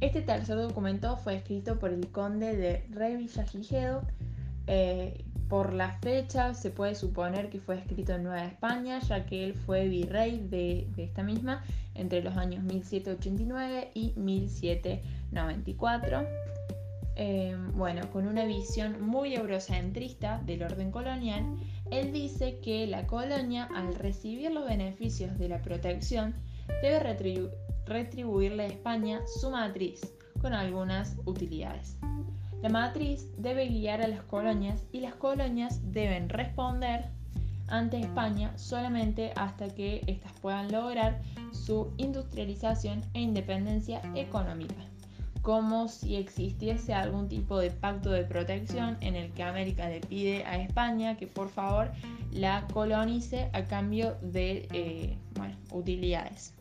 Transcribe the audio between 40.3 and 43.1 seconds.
puedan lograr su industrialización